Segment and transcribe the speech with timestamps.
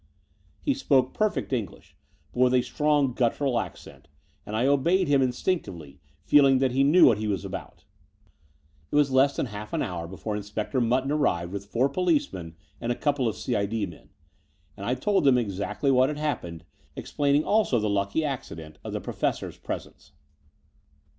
[0.63, 1.95] He spoke perfect English,
[2.33, 4.07] but with a strong guttural accent;
[4.47, 7.83] and I obeyed him instinctively, feeling that he knew what he was about.
[8.91, 12.91] It was less than half an hotu: before Inspector Mutton arrived with four policemen and
[12.91, 13.67] a couple of C.I.
[13.67, 13.85] D.
[13.85, 14.09] men;
[14.75, 16.65] and I told them exactly what had happened,
[16.95, 20.13] explaining also the lucky accident of the Professor's presence.